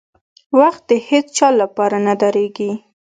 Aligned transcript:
•وخت 0.59 0.81
د 0.89 0.91
هیڅ 1.07 1.25
چا 1.37 1.49
لپاره 1.61 1.97
نه 2.07 2.13
درېږي. 2.21 2.71